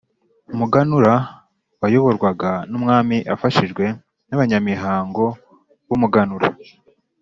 Umuganura 0.53 1.13
wayoborwaga 1.81 2.51
n’umwami 2.69 3.17
afashijwe 3.35 3.85
n’abanyamihango 4.27 5.25
b’umuganura. 5.87 6.47